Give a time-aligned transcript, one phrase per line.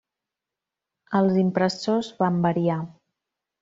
[1.21, 2.83] Els impressors van variar.